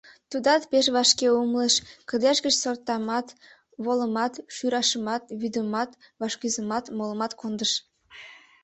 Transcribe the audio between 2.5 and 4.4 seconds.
сортамат, волымат,